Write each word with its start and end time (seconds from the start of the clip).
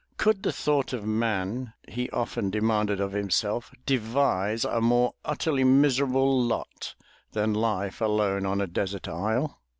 "Could 0.17 0.41
the 0.41 0.51
thought 0.51 0.93
of 0.93 1.05
man," 1.05 1.73
he 1.87 2.09
often 2.09 2.49
demanded 2.49 2.99
of 2.99 3.11
himself, 3.11 3.71
"devise 3.85 4.65
a 4.65 4.81
more 4.81 5.13
utterly 5.23 5.63
miserable 5.63 6.41
lot 6.41 6.95
than 7.33 7.53
life 7.53 8.01
alone 8.01 8.43
on 8.43 8.59
a 8.61 8.65
desert 8.65 9.07
isle?" 9.07 9.61